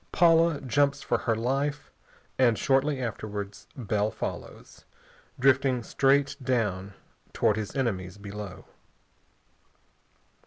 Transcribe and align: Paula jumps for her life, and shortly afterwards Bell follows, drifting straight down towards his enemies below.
Paula 0.11 0.59
jumps 0.61 1.03
for 1.03 1.19
her 1.19 1.35
life, 1.35 1.91
and 2.39 2.57
shortly 2.57 2.99
afterwards 2.99 3.67
Bell 3.77 4.09
follows, 4.09 4.85
drifting 5.39 5.83
straight 5.83 6.35
down 6.41 6.95
towards 7.33 7.59
his 7.59 7.75
enemies 7.75 8.17
below. 8.17 8.65